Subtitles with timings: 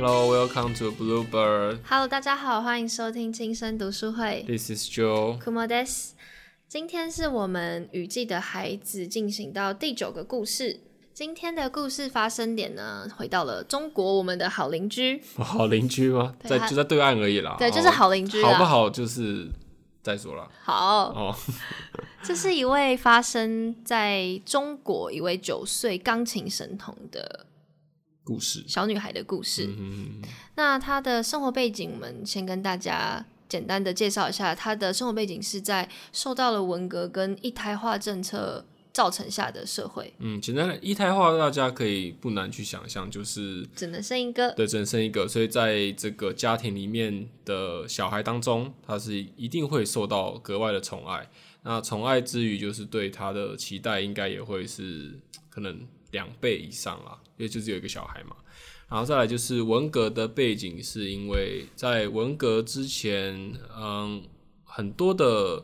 [0.00, 1.80] Hello, welcome to Bluebird.
[1.88, 4.44] Hello，大家好，欢迎收听轻声读书会。
[4.46, 5.40] This is Joe.
[5.40, 6.10] Kumo des。
[6.68, 10.78] 今天是我们雨季的孩子进行到第九个故事。
[11.12, 15.20] 今天的故事发生点呢，回到了中国，我们的好邻居。
[15.36, 16.32] 好邻居吗？
[16.44, 17.56] 在就在对岸而已啦。
[17.58, 18.40] 对，哦就是好邻居。
[18.40, 18.88] 好不好？
[18.88, 19.48] 就是
[20.00, 20.48] 再说了。
[20.62, 21.34] 好，哦，
[22.22, 27.46] 这是一位发生在中国一位九岁钢琴神童的
[28.28, 28.62] 故事。
[28.66, 29.74] 小女孩的故事。
[29.78, 30.20] 嗯，
[30.56, 34.54] 那她的生活背景，我们先跟大家简单的介绍一下。
[34.54, 44.52] 她的生活背景是在受到了文革跟一胎化政策造成下的社会，嗯，简单的一胎化，大家可以不难去想象，就是只能生一个。
[44.52, 51.28] 对，只能生一个，所以在这个家庭里面的小孩当中，他是一定会受到格外的宠爱。
[51.62, 58.36] 那宠爱之余，就是对他的期待应该也会是可能两倍以上啦，因为就是有一个小孩嘛。
[58.88, 64.22] 然后再来就是文革的背景，是因为在文革之前，嗯，
[64.64, 65.62] 很多的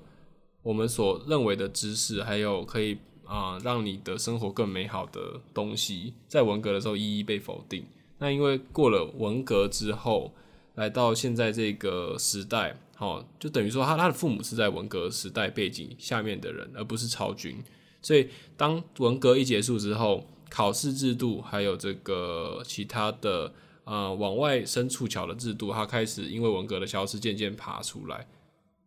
[0.62, 7.86] 我们所认为的知识，还有可以啊、让你的生活更美好的东西，在文革的时候一一被否定。
[8.18, 10.34] 那因为过了文革之后，
[10.74, 17.56] 来到现在这个时代，好、就等于说他他的父母是在文革时代背景下面的人，而不是超军。
[18.02, 18.28] 所以
[18.58, 23.52] 当文革一结束之后，考试制度还有这个其他的
[23.83, 28.28] 呃往外伸触角的制度，它开始因为文革的消失渐渐爬出来，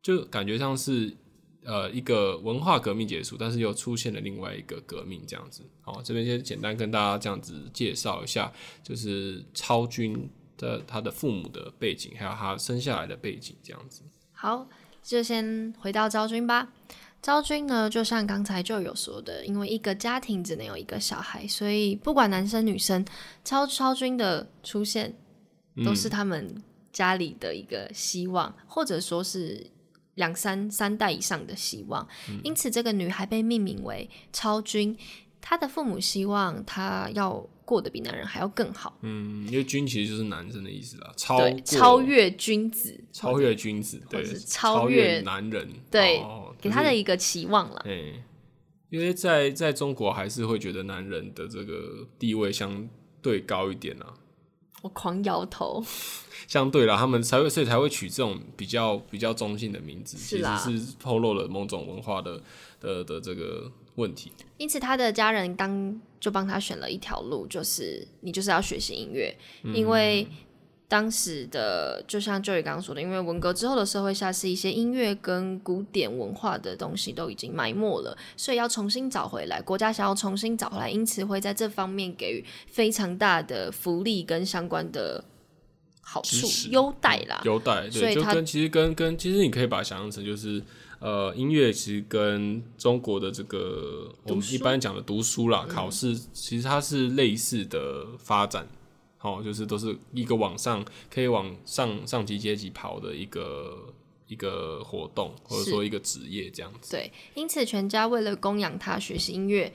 [0.02, 1.14] 就感觉像是
[1.66, 5.62] 呃一个文化革命结束，但是又出现了另外一个革命这样子。
[5.82, 8.50] 好，这边先简单跟大家这样子介绍一下，
[8.81, 14.04] 就是超军的他的父母的背景，还有他生下来的背景这样子。
[14.31, 14.70] 好，
[15.04, 16.70] 就先回到昭君吧。
[17.22, 23.05] 昭君呢，就像刚才就有说的，因为一个家庭只能有一个小孩，所以不管男生女生，
[23.44, 25.13] 超超君的出现
[25.83, 26.63] 都是他们
[26.94, 29.69] 家里的一个希望，或者说是
[30.16, 32.07] 两三三代以上的希望。
[32.44, 34.97] 因此，这个女孩被命名为昭君。
[35.42, 47.81] 她的父母希望他要过得比男人还要更好，嗯，因为君其实就是男生的意思啦，超超越君子，超越君子，对是，超超越男人，对哦给他的一个期望啦。
[47.86, 48.24] 哎、
[48.90, 52.88] 因为在在中国还是会觉得男人的这个地位相
[53.22, 54.14] 对高一点啊，
[54.81, 55.84] 我狂摇头，
[56.47, 62.42] 相对啦，他们才会所以才会取这种比较比较中性的名字，其实是透露了某种文化的
[62.80, 64.31] 的的这个问题。
[64.58, 69.38] 因此他的家人当就帮他选了一条路，就是你就是要学习音乐，
[69.75, 70.28] 因为
[70.88, 85.24] 当时的就像 Joey 刚刚说的，因为文革之后的社会下是一些音乐跟古典文化的东西都已经埋没了，所以要重新找回来，国家想要重新找回来，因此会在这方面给予非常大的福利跟相关的
[86.02, 87.41] 好处优待啦。
[87.44, 90.64] 优待对，所以他就跟其实跟跟其实你可以把它想象成就是
[91.00, 98.68] 呃音乐其实跟中国的这个我们一般讲的读书啦、考试，其实它是类似的发展。
[99.19, 103.94] 哦，就是都是一个往上可以往上上级阶级跑的一个
[104.28, 106.91] 一个活动，或者说一个职业这样子。
[106.91, 109.74] 对，因此全家为了供养他学习音乐，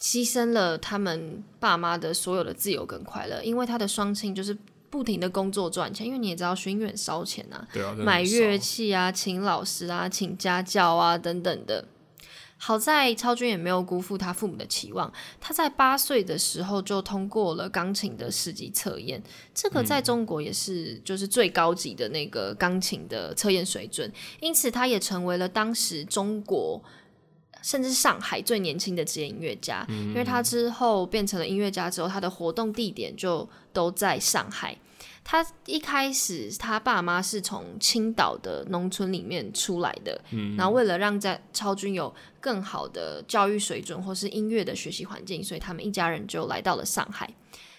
[0.00, 4.56] 牺牲了他们爸妈的所有的自由跟快乐，因为他的双亲就是
[4.92, 11.86] 不停的工作赚钱，因为你也知道学音乐很烧钱啊，对啊，买乐器啊，请老师啊，请家教啊等等的。
[12.58, 15.10] 好在超军也没有辜负他父母的期望，
[15.40, 19.20] 他在八岁的时候就通过了钢琴的十级测验，
[19.52, 26.80] 这个在中国也是就是最高级的那个钢琴的测验水准，因此他也成为了当时中国
[27.62, 29.86] 甚至上海最年轻的职业音乐家。
[29.88, 34.76] 因为他之后变成了音乐家之后，他的活动地点就都在上海。
[35.24, 40.20] 他一开始，他爸妈是从青岛的农村里面出来的，
[40.56, 47.32] 然后为了让在超军有更好的教育水准或是音乐的学习环境，所以他们一家人就来到了上海，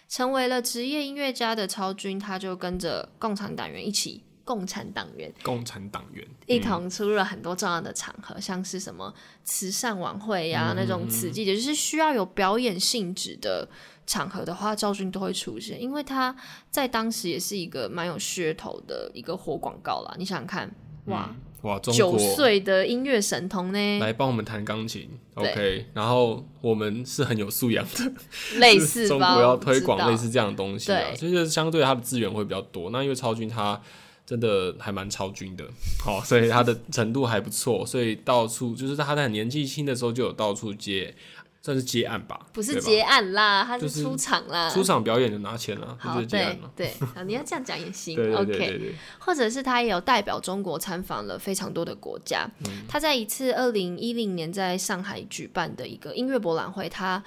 [0.08, 4.24] 成为了职业音乐家的超军，他就跟着共产党员一起。
[4.46, 9.14] 共产党员共产党员一同出入了很多重要的场合，像是什么
[9.44, 13.68] 慈善晚会呀、那种慈济，也就是需要有表演性质的
[14.06, 16.36] 场合的话，赵军都会出现，因为他
[16.70, 20.14] 在当时也是一个蛮有噱头的一个活广告啦。
[20.18, 20.70] 你想想看，
[21.06, 28.12] 哇，哇，中九国岁的音乐神童呢，来帮我们弹钢琴，OK，然后我们是很有素养的，
[28.58, 29.18] 类似 中？
[29.18, 32.90] 国要推广类似这样的东西啊，所以就是相对它的资源会比较多。
[32.90, 33.82] 那因为超军它
[34.26, 35.66] 真的还蛮超军的，
[36.04, 41.14] 好、所以他的程度还不错，所以到处就是他在年纪轻的时候就有到处接
[41.62, 44.70] 算是接案吧，不是接案啦，他是是出场啦。
[44.70, 45.98] 出场表演就拿钱了，
[46.30, 46.72] 对了。
[46.76, 48.18] 对，啊， 你要这样讲也行。
[48.18, 52.50] 对对 OK，或者是他也有代表中国参访了非常多的国家。
[52.66, 57.24] 嗯他在一次二零一零年在上海举办的一个音乐博览会，他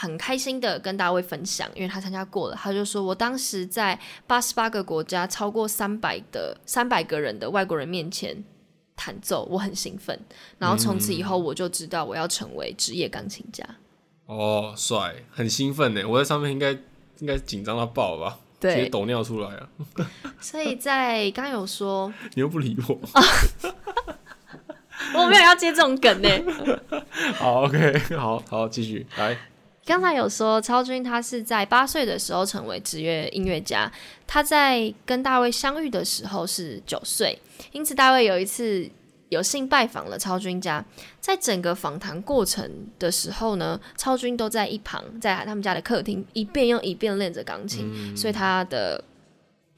[0.00, 2.54] 很开心的跟大卫分享，因为他参加过了。
[2.54, 3.98] 他就说：“我当时在
[4.28, 8.44] 八十八个国家，超过三百的三百个人的外国人面前
[8.94, 10.16] 弹奏，我很兴奋。
[10.56, 13.64] 然后从此以后，我就知道我要成为职业钢琴家。
[14.26, 16.06] 哦，帅，很兴奋呢。
[16.06, 16.70] 我在上面应该
[17.18, 19.68] 应该紧张到爆吧，直接对，抖尿出来啊。
[20.38, 23.00] 所以在刚刚有说， 你又不理我，
[25.18, 26.28] 我没有要接这种梗呢。
[27.34, 29.36] 好，OK，好好继续来。
[29.88, 33.90] 刚才有说，超君他是在八岁的时候成为职业音乐家。
[34.26, 37.38] 他在跟大卫相遇的时候是九岁，
[37.72, 38.86] 因此大卫有一次
[39.30, 40.84] 有幸拜访了超君家。
[41.20, 49.02] 在整个访谈过程的时候呢，超君都在一旁，在他们家的客厅一遍又一遍练着钢琴，所以他的。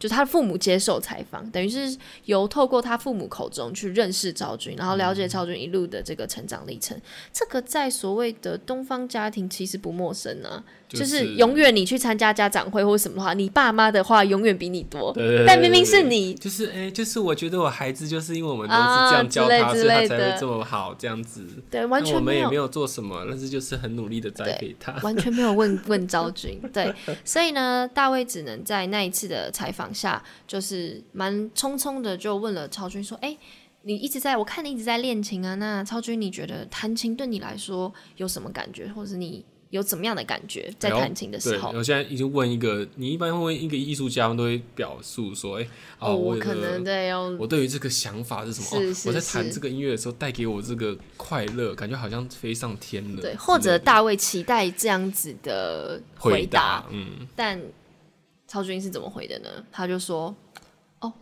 [0.00, 1.94] 就他的父母接受采访，等于是
[2.24, 6.98] 由透过他父母口中去认识昭君，然后了解昭君一路的这个成长历程。
[7.32, 16.34] 这个在所谓的东方家庭其实不陌生啊，就就是永远你去参加家长会或什么的话，你爸妈的话永远比你多，对但明明是你。
[16.34, 21.46] 就是哎、就是我觉得我孩子就是因为我们都是啊这样教他，之类之所以他才会这么好这样子。
[21.70, 24.92] 对完全没有那我们也没有做什么，但是就是很努力的栽培他。
[25.02, 26.92] 完全没有问 问昭君，对，
[27.24, 33.36] 所以呢，大卫只能在那一次的采访下，就是蛮匆匆的就问了昭君说：“哎、
[33.82, 45.68] 你一直在我看你一直在练琴啊，那超君你觉得弹琴对你来说有什么感觉，或者是你有怎么样的感觉在弹琴的时，候？”我现在已经问一个，你一般会问一个艺术家，都会表述说，哎、
[46.00, 48.82] 哦，我可能对哦，我对于这个想法是什么？
[48.82, 53.22] 是是哦、我在弹是这个音乐的时候，带给我这个快乐，感觉好像飞上天了。
[53.22, 57.60] 对，或者大卫期待这样子的回答，嗯，但
[58.48, 59.48] 超君是怎么回的呢？
[59.70, 60.34] 他就说
[60.98, 61.12] ：“哦，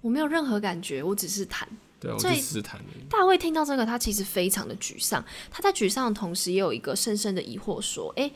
[0.00, 1.68] 我没有任何感觉，我只是弹。
[2.00, 5.24] 对，我就所以只是弹而已。”大卫听到这个，他其实非常的沮丧。
[5.50, 8.32] 他在沮丧的同时，也有一个深深的疑惑，说：“诶，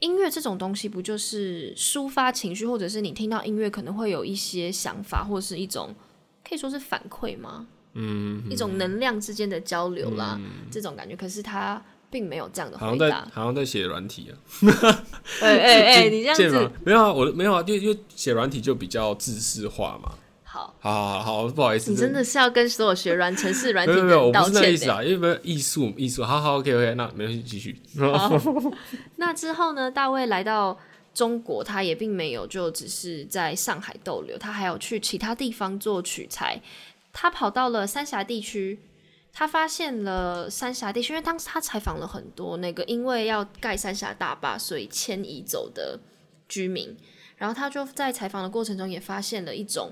[0.00, 5.94] 音乐这种东西，不就是抒发情绪，或者是你听到音乐可能会有一些想法，或者是一种
[6.48, 7.66] 可以说是反馈吗？
[7.94, 10.40] 嗯，一种能量之间的交流啦，
[10.70, 11.16] 这种感觉。
[11.16, 13.28] 可是他并没有这样的好像在回答。
[13.32, 14.32] 好像在写软体啊。
[15.42, 16.70] 哎哎哎， 你这样子？
[16.84, 20.14] 没有啊，我没有啊，因为因为写软体就比较自式化嘛。
[20.50, 20.74] 好。
[20.80, 24.72] 好好好，不好意思，你真的是要跟所有学软城市软体的没有没有，我人道不是那个歉的。
[24.72, 27.80] 意思啊，因为艺术艺术，好好 OK OK，那没关系，继续。
[29.16, 29.90] 那之后呢？
[29.90, 30.76] 大卫来到
[31.14, 36.60] 中国，他也并没有就只是在上海逗留，他还有去其他地方做取材。
[37.12, 38.78] 他跑到了三峡地区，
[39.32, 45.98] 他发现了三峡地区，因为当时他采访了很多那个因为要盖三峡大坝，所以迁移走的
[46.48, 46.96] 居民，
[47.36, 49.90] 然后他就在采访的过程中也发现了一种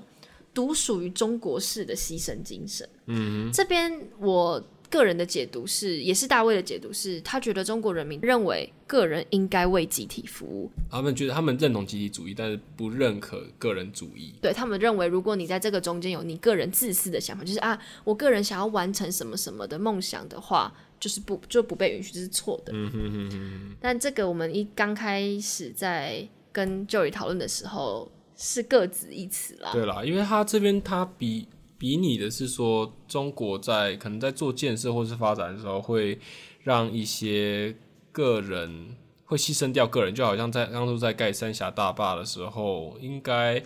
[0.53, 2.87] 独属于中国式的牺牲精神。
[3.05, 14.33] 嗯，这边我个人的解读是，也是大卫的解读是，他觉得中国人民认为个人应该为集体服务，他们觉得他们认同集体主义，但是不认可个人主义。
[14.41, 22.73] 对他们认为，如果你在这个中间有你个人自私的想法，就是啊，我个人想要完成什么什么的梦想的话，就是不就不被允许，这是错的。
[22.73, 29.69] 嗯哼哼哼，但这个我们一刚开始在跟 Joey 讨论的时候，是各执一词啦。
[29.73, 31.45] 对啦，因为他这边他比
[31.77, 36.17] 比拟的是说，中国在可能在做建设或是发展的时候，会
[36.63, 37.75] 让一些
[38.13, 43.61] 个人会牺牲掉个人，就好像在当初在盖三峡大坝的时候，应该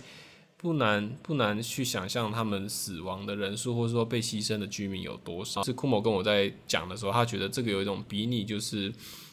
[0.56, 5.62] 不难不难去想象他们死亡的人数，或者说被牺牲的居民有多少。
[5.62, 8.92] 是库某跟我在讲的时候，他觉得这个有一种比拟，就是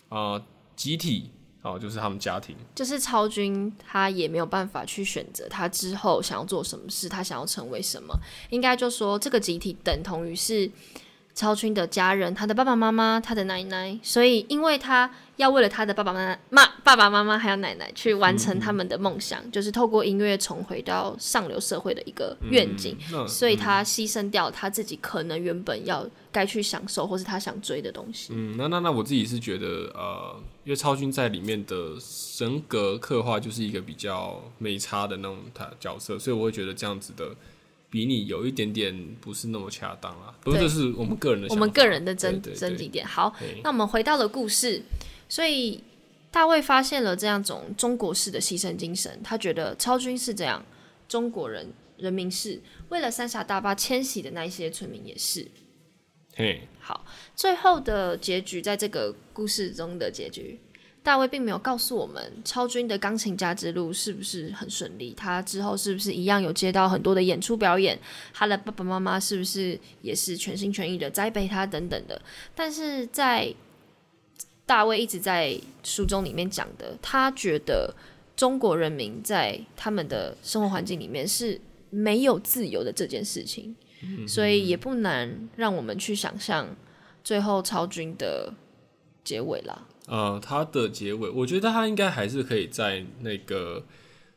[0.09, 0.39] 啊、
[0.75, 1.29] 集体
[1.61, 2.55] 哦，就是他们家庭。
[2.73, 8.13] 就是超军，他也没有办法去选择他之后想要做什么事，他想要成为什么。
[8.49, 10.69] 应该就说这个集体等同于是
[11.33, 13.97] 超军的家人，他的爸爸妈妈，他的奶奶。
[14.01, 22.97] 所以，因为他要为了他的爸爸妈妈、爸爸妈妈还有奶奶去完成他们的梦想，就是透过音乐重回到上流社会的一个愿景。
[23.13, 28.33] 嗯所以他牺牲掉他自己可能原本要该去享受或是他想追的东西。
[28.33, 37.35] 嗯，那那那我自己是觉得，呃，因为超军在里面的神格刻画就是一个比较美差的那种他角色，所以我会觉得这样子的
[37.89, 40.33] 比你有一点点不是那么恰当啊。
[40.41, 43.05] 不过这是我们个人的，我们个人的争对对对争议点。
[43.05, 44.81] 好，那我们回到了故事，
[45.27, 45.83] 所以
[46.31, 50.63] 大卫发现了这样种中国式的牺牲精神，他觉得超军是这样，
[51.09, 55.45] 中国人人民是为了三峡大坝迁徙的那一些村民也是，
[56.79, 57.05] 好，
[57.35, 60.59] 最后的结局，在这个故事中的结局，
[61.03, 67.97] 大卫并没有告诉我们超军的钢琴家之路是不是很顺利，他之后是不是一样有接到很多的演出表演，
[68.33, 72.21] 他的爸爸妈妈是不是也是全心全意的栽培他等等的。
[72.55, 73.53] 但是在
[74.65, 77.93] 大卫一直在书中里面讲的，他觉得
[78.35, 83.75] 中国人民在他们的生活环境里面是没有自由的这件事情。
[84.27, 86.75] 所以也不难让我们去想象
[87.23, 88.53] 最后超军的
[89.23, 89.87] 结尾啦。
[90.07, 93.83] 呃，它的结尾，我觉得它应该还是可以在那个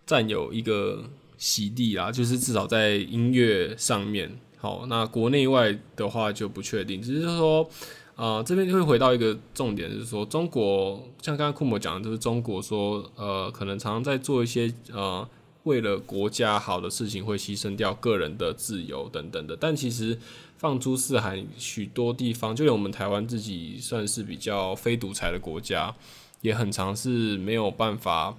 [0.06, 1.04] 占有一个
[1.38, 4.30] 席地啦，就是至少在音乐上面。
[4.58, 7.68] 好，那国内外的话就不确定，只是说，
[8.16, 15.28] 呃，这边就会回到一个重点，就是说中国像刚刚库摩讲的，就是中国说，呃，可能常常在做一些呃。
[15.64, 19.56] 为了国家好的事情，会牺牲掉个人的自由等等的。
[19.56, 20.18] 但其实
[20.56, 25.94] 放诸四海，许多地方，就连我们台湾自己算是比较非独裁的国家，
[26.42, 28.36] 也很常是没有办法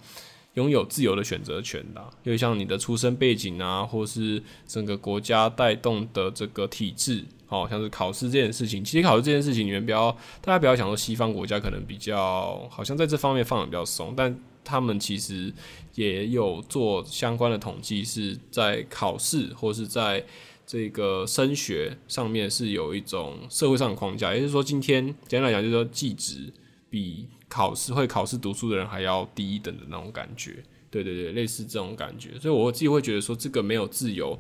[0.53, 2.01] 拥有自由的选择权的。
[2.23, 15.53] 因为像你的出生背景啊，或是整个国家带动的这个体制，哦，像是考试这件事情，其实考试这件事情，你们不要大家不要想说西方国家可能比较好像在这方面放的比较松，但他们其实
[15.93, 20.25] 也有做相关的统计，是在考试或是在
[20.65, 26.51] 这个升学上面是有一种社会上的框架，也就是说，今天简单来讲，就是说，绩值
[26.89, 30.63] 比考试会考试读书的人还要低一等的那种感觉。
[30.89, 32.39] 对对对，类似这种感觉。
[32.39, 34.37] 所以我自己会觉得说，这个没有自由，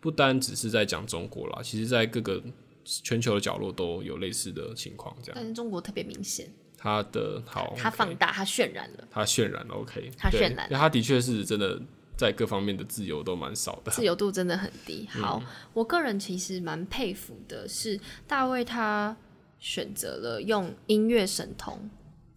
[0.00, 2.42] 不单只是在讲中国啦，其实在各个
[2.84, 5.14] 全球的角落都有类似的情况。
[5.20, 6.48] 这样，但是中国特别明显。
[6.86, 11.82] 它的好，它放大，它渲染了，它渲染了，OK，它渲染，因为它的确是真的
[12.16, 15.04] 在各方面的自由都蛮少的，自由度真的很低。
[15.10, 19.16] 好，我个人其实蛮佩服的是大卫，他
[19.58, 21.90] 选择了用音乐神童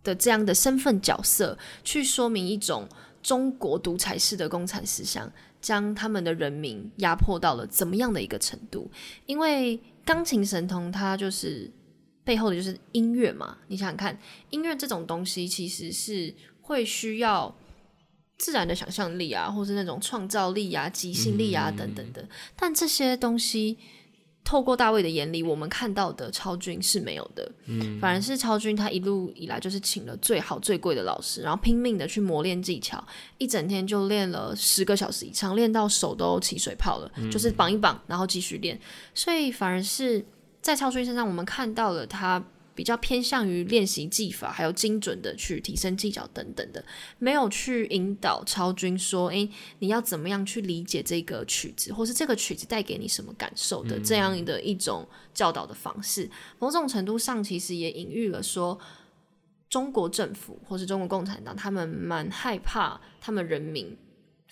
[0.04, 2.90] 的这样的身份角色，去说明一种
[3.22, 8.90] 中国独裁式的共产思想，将他们的人民压迫到了怎么样的一个程度？
[9.28, 11.70] 因为钢琴神童他就是。
[12.30, 13.58] 背后的就是音乐嘛？
[13.70, 14.16] 你想想看，
[14.52, 16.32] 音乐这种东西其实是
[16.62, 17.58] 会需要
[18.38, 22.24] 自然的想象力啊，或是那种创造力啊、即兴力啊等等的。
[22.56, 23.80] 但这些东西
[24.44, 27.52] 透过大卫的眼里，我们看到的超军是没有的。
[27.66, 33.04] 嗯，反而是超军他一路以来就是请了最好最贵的老师，然后拼命的去磨练技巧，
[33.40, 38.80] 一整天就练了十个小时以上，练到手都起水泡了，就是绑一绑，然后继续练。
[39.16, 40.24] 所以反而是。
[40.62, 42.44] 在超军身上，我们看到了他
[42.76, 46.84] 比较偏向于练习技法，还有精准的去提升技巧等等的，
[47.18, 49.50] 没有去引导超军说：“诶，
[49.80, 58.80] 你要怎么样去理解这个曲子，或是这个曲子带给你什么感受的这样的一种教导的方式。”某种程度上，其实也隐喻了说，
[59.70, 63.98] 中国政府或是中国共产党，他们蛮害怕他们人民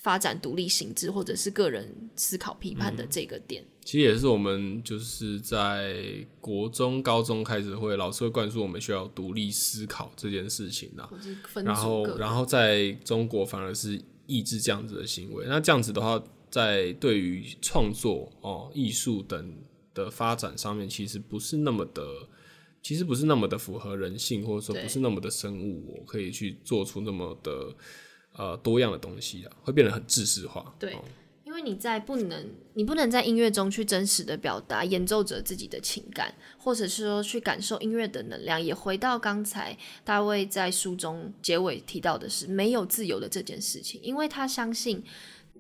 [0.08, 3.62] 发展独立心智，或者是个人思考批判的这个点。
[3.84, 6.02] 其实也是我们就是在
[6.40, 11.10] 国中、高中开始会老师会灌输我们需要独立思考这件事情呐，
[11.62, 15.44] 然后然后在中国反而是抑制这样子的行为。
[15.46, 19.58] 那这样子的话，在对于创作哦、艺术等
[19.94, 22.02] 的发展上面，其实不是那么的，
[22.82, 27.76] 其实不是那么的符合人性，或者说不是那么的生物，我可以去做出那么的
[28.38, 30.74] 呃多样的东西啊，会变得很制式化。
[30.80, 30.96] 对。
[31.44, 38.62] 因为你在不能，你不能在音乐中去真实的表达演奏者自己的情感，或者是说去感受音乐的能量。
[38.62, 45.02] 也回到刚才大卫在书中结尾提到的是没有自由的这件事情，因为他相信，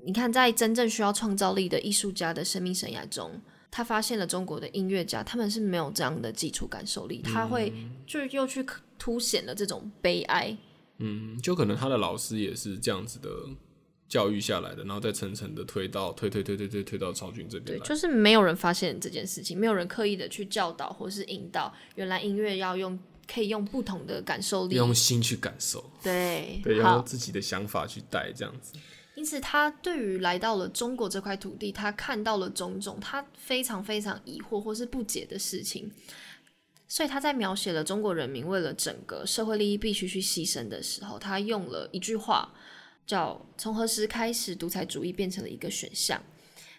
[0.03, 3.41] 你看在真正需要创造力的艺术家的生命生涯中，
[3.72, 7.74] 他发现了中国的音乐家他们是没有这样的基础感受力，他会
[8.05, 8.63] 就又去
[9.00, 10.55] 凸显了这种悲哀。
[11.00, 13.30] 嗯，就可能他的老师也是这样子的。
[14.10, 22.98] 教育下来的，然后再层层的推到推推推推推推到曹军这边对，就是没有人发现这件事情，没有人刻意的去教导或是引导，原来音乐要用
[23.30, 28.80] 可以用不同的感受力，用心去感受，对，对，用自己的想法去带这样子。
[29.16, 35.92] 因此，他对于来到了中国这块土地，他看到了种种他非常非常疑惑或是不解的事情，
[36.88, 42.53] 所以他在描写了中国人民为了整个社会利益必须去牺牲的时候，他用了一句话。
[43.06, 46.22] 叫从何时开始，独裁主义变成了一个选项？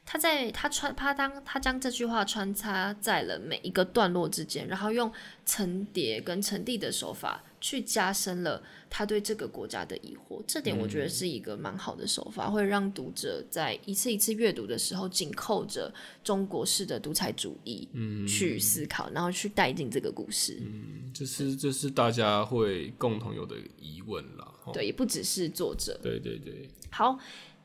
[0.05, 5.11] 他在他穿他当他将这句话穿插在了每一个段落之间，然后用
[5.47, 10.43] 层叠跟层递的手法去加深了他对这个国家的疑惑。
[10.47, 17.89] 这点我觉得是一个蛮好的手法，会让读者在一次一次阅读的时候，紧扣着中国式的独裁主义
[18.27, 20.59] 去思考，然后去带进这个故事。
[20.61, 24.55] 嗯，这是这是大家会共同有的疑问啦。
[24.73, 25.99] 对，也不只是作者。
[26.03, 26.69] 对对对。
[26.91, 27.19] 好。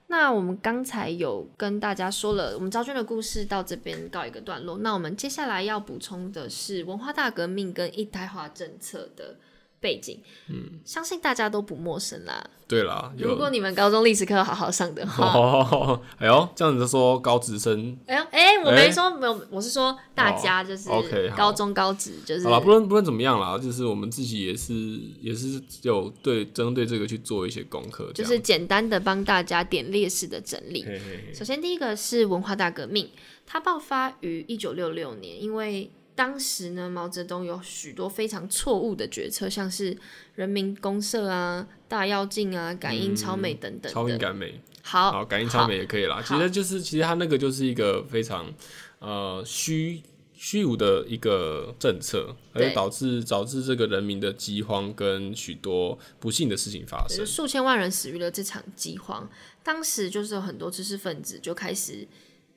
[0.08, 4.78] 那我们刚才有跟大家说了，我们昭君的故事到这边告一个段落。
[4.80, 9.38] 那我们接下来要补充的是文化大革命跟一胎化政策的。
[9.84, 12.42] 背景，嗯，相信大家都不陌生啦。
[12.66, 24.74] 对啦，如果你们高中历史课好好上的话，哦， 哎呦，这样子说高职生，哎呦，哎，我没说没有，我是说大家就是，OK，高中高职就是，好了，不论不论怎么样啦，就是我们自己也是
[25.22, 30.86] 也是有对针对这个去做一些功课，就是简单的帮大家点列式的整理。
[31.34, 33.10] 首先第一个是文化大革命，
[33.46, 35.92] 它爆发于一九六六年，因为。
[36.16, 39.98] 当时呢，毛泽东有许多非常错误的决策，像是
[40.36, 43.92] 人民公社啊、大跃进啊、感应超美等等。
[43.92, 46.22] 超英赶美，好，感应超美也可以啦。
[46.22, 48.54] 其实就是，其实他那个就是一个非常
[49.00, 50.02] 呃虚
[50.34, 59.28] 虚无的一个政策，而导致导致这个人民的饥荒跟许多不幸的事情发生，数千万人死于了这场饥荒。
[59.64, 62.08] 当时就是有很多知识分子就开始。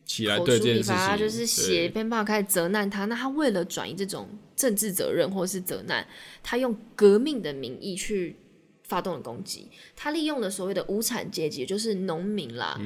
[0.06, 3.06] 起来对这件事情，就是写篇报开始责难他。
[3.06, 6.06] 那他为了转移这种政治责任或是责难，
[6.44, 8.36] 他用革命的名义去
[8.84, 9.68] 发动了攻击。
[9.96, 12.80] 他利用了所谓的无产阶级，就是农民啦，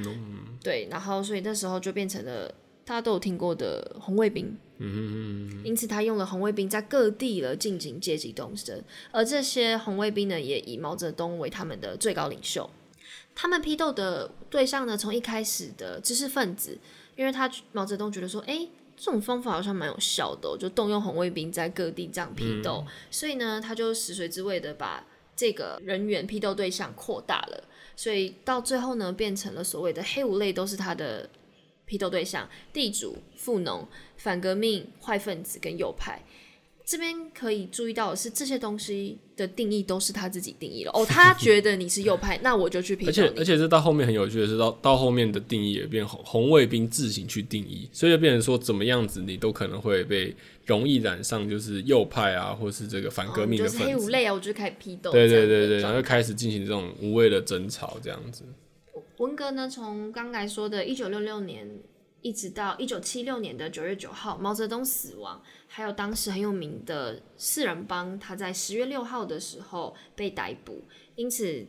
[0.63, 2.49] 对，然后所以那时候就变成了
[2.87, 4.57] 大家都有听过的红卫兵。
[4.79, 12.71] 嗯嗯嗯因此他用了红卫兵在各地了进行阶级斗争，而这些红卫兵呢，也以毛泽东为他们的最高领袖。
[13.35, 16.79] 他们批斗的对象呢，从一开始的知识分子。
[17.21, 25.05] 因为他毛泽东觉得说，哎，这种方法好像蛮有效的，就动用红卫兵在各地这样批斗，所以呢，他就食髓知味的把
[25.37, 31.29] 这个人员批斗对象扩大了，所以到最后呢，变成了所谓的黑五类都是他的
[31.85, 36.23] 批斗对象：地主、富农、反革命、坏分子跟右派。
[36.91, 40.91] 这边可以注意到的是，这些东西的定义都是他自己定义了。
[40.93, 50.35] 哦， 他觉得你是右派，那我就去批而且，而且是到后面很有趣的是，到到后面的定义也变红红卫兵自行去定义，所以就变成说，怎么样子你都可能会被
[50.67, 53.71] 容易染上就是右派啊，或是这个反革命的。
[53.71, 55.13] 黑五类啊，我就开始批斗。
[55.13, 58.43] 对对对对，然后开始进行这种无谓的争吵，这样子。
[59.19, 61.71] 文革呢，从刚才说的一九六六年。
[62.23, 71.67] 一直到一九七六年的九月九号，毛泽东死亡，还有当时很有名的四人帮，他在十月六号的时候被逮捕，因此。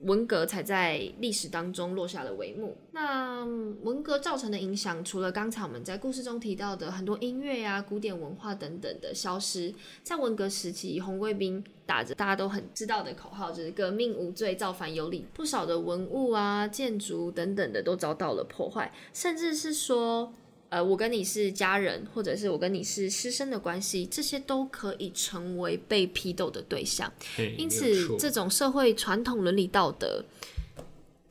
[0.00, 2.76] 文革才在历史当中落下了帷幕。
[2.92, 3.44] 那
[3.82, 20.32] 文革造成的影响，除了刚才我们在故事中提到的很多音乐呀、古典文化等等的消失，在文革时期，红卫兵打着大家都很知道的口号，就是“革命无罪，造反有理”，不少的文物啊、建筑等等的都遭到了破坏，甚至是说。
[20.68, 27.12] 呃，我跟你是家人，或者是我跟你是师生的关系，这些都可以成为被批斗的对象。
[27.56, 30.24] 因此，这种社会传统伦理道德。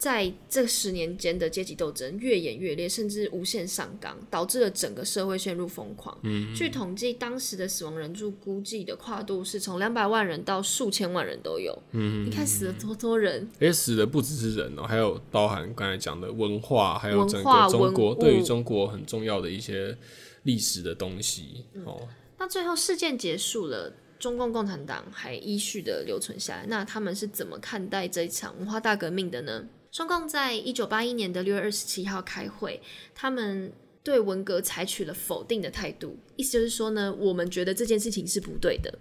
[0.06, 6.15] 在这十年间的阶级斗争越演越烈，甚至无限上纲，导致了整个社会陷入疯狂。
[6.22, 11.76] 嗯据统计，当时的死亡人数估计的跨度是从两百万人到数千万人都有。
[11.94, 19.98] 嗯你看死了多多人，而且死的不只是人哦，还有包含刚才讲的文化，还有整个中国对于中国很重要的一些
[20.44, 21.65] 历史的东西。
[21.84, 26.65] 哦，那最后事件结束了，中共共产党还依序的留存下来。
[26.68, 29.65] 那他们是怎么看待这一场文化大革命的呢？
[29.95, 32.81] 中共在一九八一年的六月二十七号开会，
[33.13, 33.71] 他们
[34.03, 38.93] 对文革采取了否定的态度，意思就是说呢，我们觉得这件事情是不对的。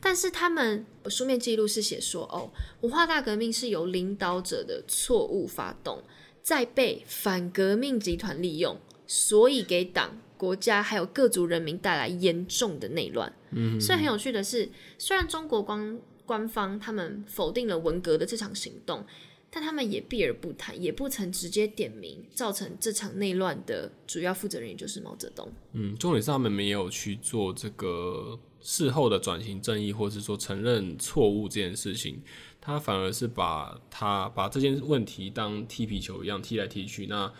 [0.00, 6.02] 但是他们书面记录是写说，哦，文化大革命是由领导者的错误发动，
[6.42, 13.32] 再被反革命集团利用，所以给党、国家还有各族人民带来严重的内乱。
[13.52, 14.68] 嗯，所以很有趣的是，
[14.98, 19.06] 虽然中国官官方他们否定了文革的这场行动。
[19.54, 25.48] 但他们也避而不谈，也不曾直接点名造成这场内乱的主要负责人，也就是毛泽东。
[25.74, 32.20] 嗯，重点是他们没有去做这个事后的转型正义，或是说承认错误这件事情，
[32.60, 37.32] 他反而是把他把这件问题当踢皮球一样踢来踢去，那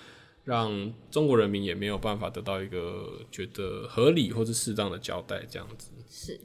[0.44, 6.38] 让中国人民也没有办法得到一个觉得合理或是适当的交代，这样子是。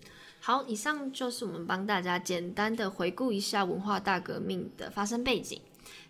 [0.50, 5.62] 好，以上就是我们帮大家简单的回顾一下文化大革命的发生背景。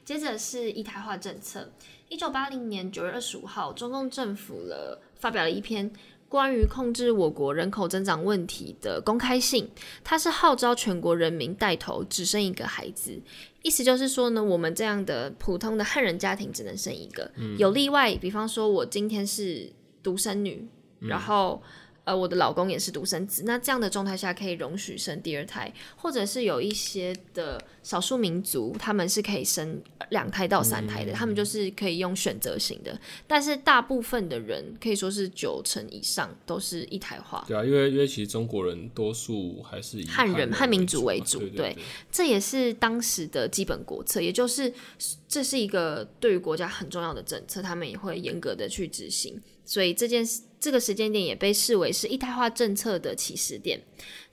[0.06, 1.70] 接着是一胎化政策。
[2.08, 5.92] 一九八零年九月二十五号，中共政府了发表了一篇
[6.30, 9.70] 关于控制我国人口增长问题的公开信，
[10.06, 13.22] 它是号召全国人民带头只生一个孩子，
[13.62, 19.70] 意思就是说呢，我们这样的普通的汉人家庭只能生一个，有例外，比方说我今天是
[20.02, 20.66] 独生女，
[21.02, 21.62] 然后。
[22.10, 33.00] 呃，我的老公也是独生子，那这样的状态下可以容许生第二胎，或者是有一些的少数民族，他们是可以生两胎到三胎的，他们就是可以用选择型的。
[33.26, 37.44] 但是大部分的人可以说是九成以上都是一胎化。
[37.48, 41.76] 对啊，因为因为其实中国人多数还是以汉人汉民族为主，对，
[42.12, 44.74] 这也是当时的基本国策，也就是
[45.28, 49.42] 这是一个对于国家很重要的政策，他们也会严格的去执行。
[49.66, 53.80] 所以这件事，这个时间点也被视为是一胎化政策的起始点。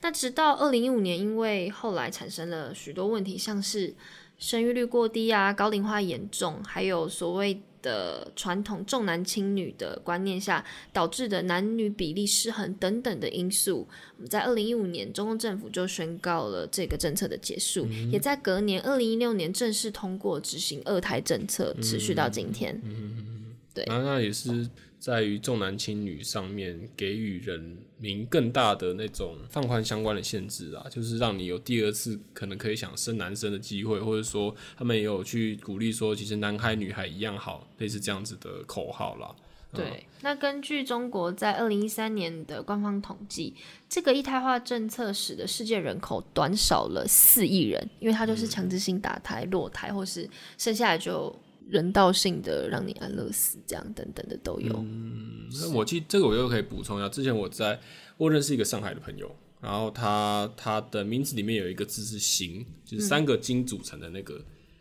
[0.01, 3.95] 那直到二零一五年，因为后来产生了许多问题，像是
[4.39, 13.89] 生育率过低啊、高龄化严重，还有所谓的传统重男轻女的观念下导致的男女比例失衡等等的因素，
[14.29, 22.81] 在二零一五年，中共政府就宣告了这个政策的结束，也在隔年二零一六年正式通过执行二胎政策，持续到今天。
[22.85, 24.69] 嗯对，那那也是。
[25.07, 39.33] 在于重男轻女上面给予人民更大的那种放宽相关的限制啊，就是让你有第二次可能可以想生男生的机会，或者说他们也有去鼓励说，其实男孩女孩一样好，类似这样子的口号啦。
[39.73, 43.55] 对，那根据中国在二零一三年的官方统计，
[43.89, 51.33] 这个一胎化政策使得世界人口短少了四亿人，因为它就是强制性打胎、落胎，或是生下来就。
[51.69, 54.73] 人道性的让你安乐死，这样等等的都有。
[54.79, 57.81] 嗯，那我记这个我又可以补充一下，之前我在
[58.17, 64.35] 我认识一个上海的朋友，然后他他的名字里面有一个字是“金”，就是三个金组成的那个。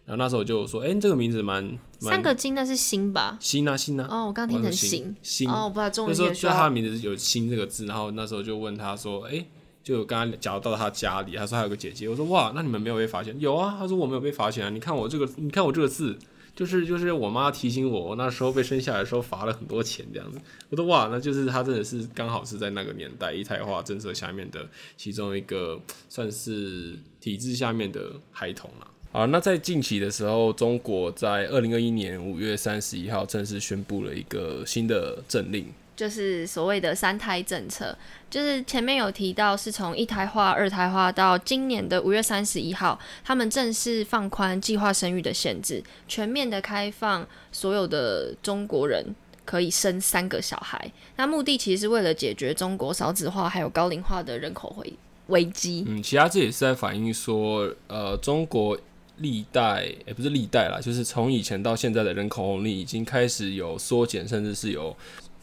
[0.06, 1.78] 然后那时候就说：“哎，这个名字蛮……
[2.00, 3.36] 三个金那是心吧？
[3.42, 4.08] 心啊心啊。
[4.08, 6.16] 哦，我刚听成心心哦，我不知道中文。
[6.16, 9.44] 那时候他的名字有‘心’这个字，然后那时候就问他说：‘哎，
[9.84, 14.70] 就刚刚讲到他家里，他说他有个姐姐。’我说：‘哇，那你们没有被发现？’有啊，他说我没有被发现啊。
[14.70, 16.16] 你看我这个，你看我这个字。”
[16.56, 20.40] 就是就是我妈提醒我，我那时候被生下来的时候罚了很多钱这样子。
[20.70, 28.88] 我说哇，那就是他真的是刚好是在那个年代一胎化政策下面的其中一个算是体制下面的孩童了。
[29.16, 35.66] 好，那在近期的时候，中国在二零二一年五月三十一号正式宣布了一个新的政令。
[35.96, 37.98] 就是所谓的三胎政策，
[38.30, 49.02] 就是前面有提到，是从一胎化、二胎化到今年的五月三十一号，他们正式放宽计划生育的限制，全面的开放所有的中国人
[49.46, 50.92] 可以生三个小孩。
[51.16, 54.94] 那目的其实是为了解决中国少子化还有高龄化的人口危
[55.28, 55.86] 危机。
[55.88, 58.78] 嗯，其他这也是在反映说，呃，中国
[59.18, 64.96] 历代也不是历代啦，就是从以前到现在的人口红利已经开始有缩减，甚至是有。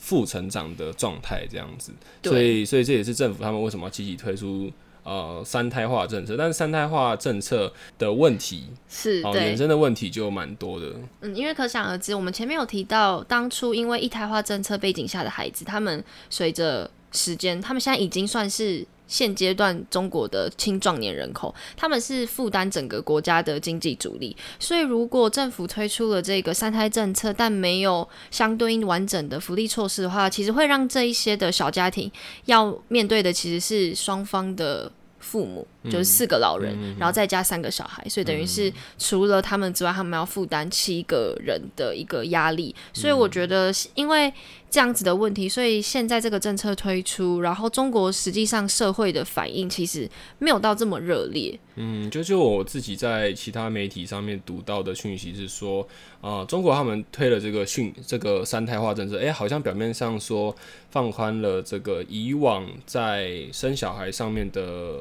[0.04, 1.92] 负成长的状态这样子，
[2.24, 4.68] 所以所以这也是政府他们为什么要积极推出
[5.04, 10.92] 呃三胎化政策，但是三胎化政策的问题是衍生的问题就蛮多的。
[11.20, 18.86] 嗯，因为可想而知，我们前面有提到，当初因为一胎化政策背景下的孩子，他们随着时间，他们现在已经算是。
[19.08, 32.10] 现阶段中国的青壮年人口，他们是负担整个国家的经济主力，所以如果政府推出了这个三胎政策，但没有相对应完整的福利措施的话，其实会让这一些的小家庭
[32.46, 42.74] 要面对的其实是双方的父母，就是四个老人，然后再加三个小孩，所以等于是除了他们之外，他们要负担七个人的一个压力。
[42.92, 44.32] 所以我觉得，因为。
[44.72, 51.60] 这样子的问题，所以现在这个政策推出，然后中国实际上社会的反应其实没有到这么热烈。
[51.74, 55.86] 嗯，就就我自己在其他媒体上面读到的讯息是说，
[56.22, 60.56] 啊，中国他们推了这个训这个三胎化政策，哎，好像表面上说
[60.90, 65.00] 放宽了这个以往在生小孩上面的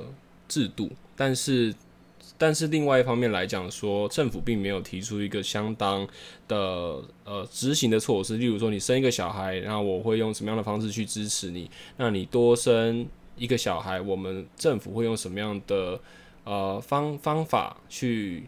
[0.51, 1.73] 制度，但是。
[2.37, 6.07] 但是另外一方面来讲，说政府并没有提出一个相当
[6.47, 6.57] 的
[7.23, 11.69] 呃执行的措施，例如说你生一个小孩，然后我会用什么样的方式去支持你？
[11.97, 13.05] 那你多生
[13.37, 15.99] 一个小孩，我们政府会用什么样的
[16.43, 18.45] 呃方方法去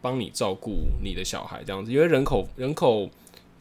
[0.00, 1.60] 帮你照顾你的小孩？
[1.66, 3.10] 这样子，因为人口人口。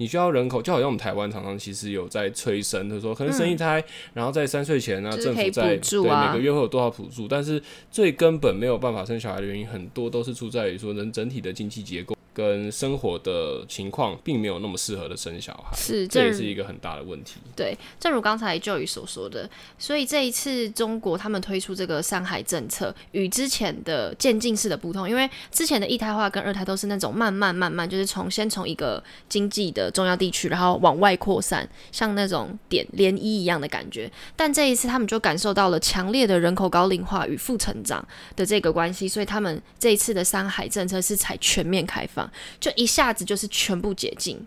[0.03, 3.81] 你需要人口，就好像我们台湾常常其实有在催生，他说可能生一胎，
[4.13, 17.35] 然后在三岁前呢，政府在对每个月会有多少补助，但是最根本没有办法生小孩的原因，很多都是出在于说人整体的经济结构跟生活的情况，并没有那么适合的生小孩，是这也是一个很大的问题。
[17.55, 34.11] 对，正如刚才 Joy 所说的，所以这一次中国他们推出这个上海政策，与之前的渐进式的不同，因为之前的一胎化跟二胎都是那种慢慢慢慢，就是从先从一个经济的重要地区，然后往外扩散，像那种点涟漪一样的感觉。
[34.35, 42.22] 但这一次他们就感受到了强烈的人口高龄化与负成长的这个关系，所以他们这一次的上海政策是采全面开放，
[42.59, 44.45] 就一下子就是全部解禁。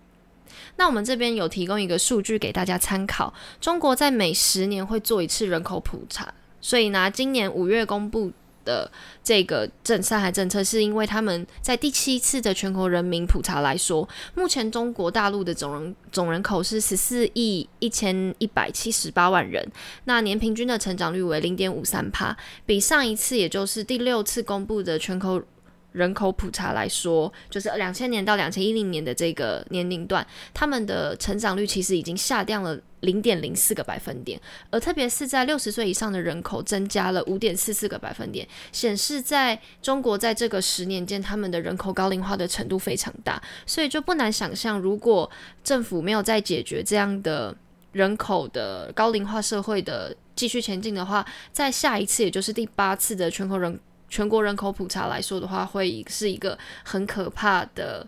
[0.79, 8.31] 那我们这边有提供一个数据给大家参考，中国在每十年会做一次人口普查，所以拿今年五月公布
[8.62, 8.91] 的
[9.25, 19.67] 这个政三孩政策，是因为他们在第七次的全国人民普查来说，目前中国大陆的总人总人口是十四亿一千一百七十八万人，
[20.05, 22.37] 那年平均的成长率为零点五三帕，
[22.67, 25.41] 比上一次也就是第六次公布的全口
[25.97, 34.39] 人口普查来说，就是两千年到两千一零年的这个年龄段，他们的成长率其实已经下降了零点零四个百分点，
[34.71, 45.31] 而特别是在六十岁以上的人口增加了五点四四个百分点，显示在中国在这个十年间，他们的人口高龄化的程度非常大，所以就不难想象，如果
[45.65, 47.57] 政府没有再解决这样的
[47.93, 58.07] 人口的高龄化社会的继续前进的话，在下一次，也就是第八次的全国人全国人口普查来说的话，会是一个很可怕的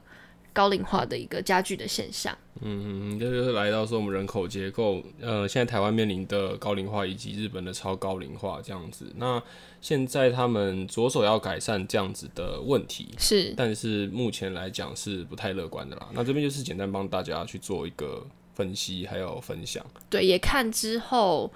[0.52, 2.37] 高龄化的一个加剧的现象。
[2.61, 9.12] 嗯，这就是来到说我们人口结构，呃，现在台湾面临的高龄化以及日本的超高龄化这样子。
[9.16, 9.40] 那
[9.80, 16.08] 现在他们着手要改善这样子的问题，是但是目前来讲是不太乐观的啦。
[16.12, 19.87] 那这边就是简单帮大家去做一个分析还有分享。
[20.11, 21.52] 对，也看之后，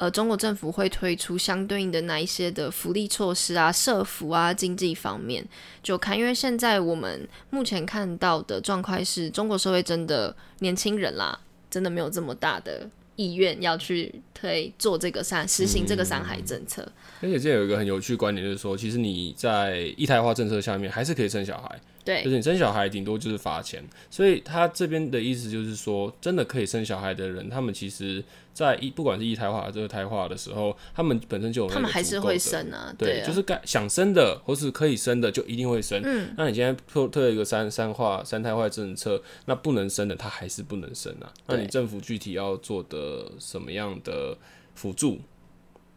[0.00, 5.44] 呃，中国政府会推出相对应的那一些的福利措施啊、社福啊、经济方面，
[5.82, 6.18] 就看。
[6.18, 11.38] 因为现在我们目前看到的状况是，中国社会真的年轻人啦，
[11.70, 16.90] 真的没有这么大的意愿要去推做这个三实行这个三孩政策。
[17.20, 23.84] 而且这有一个很有趣观点，就是说，其实你在一胎化政策下面还是可以生小孩，对就是你生小孩顶多就是罚钱。
[24.10, 36.00] 所以他这边的意思就是说，真的可以生小孩的人，他们其实在一不管是一胎化还是二胎化的时候，他们本身就有那个他们还是会生啊，对，啊就是该想生的或是可以生的就一定会生。
[36.04, 41.32] 嗯，那你现在推推了一个三三化三胎化政策，那不能生的他还是不能生啊。
[41.46, 44.36] 那你政府具体要做的什么样的
[44.74, 45.20] 辅助，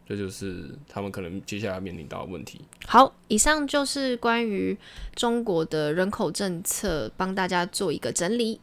[0.07, 2.61] 这就是他们可能接下来面临到的问题。
[2.87, 4.77] 好，以上就是关于
[5.15, 8.59] 中国的人口政策，帮大家做一个整理。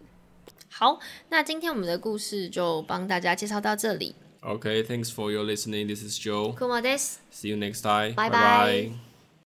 [0.68, 0.98] 好，
[1.30, 4.14] 那今天我们的故事就帮大家介绍到这里。
[4.42, 5.86] Okay, thanks for your listening.
[5.86, 6.54] This is Joe.
[6.54, 7.20] くまです。
[7.32, 8.14] See you next time.
[8.14, 8.90] Bye bye.
[8.90, 9.09] bye.